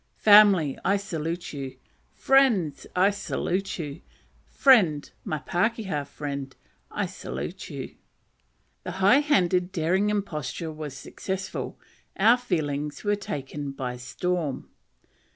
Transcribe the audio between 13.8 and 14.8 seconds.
storm.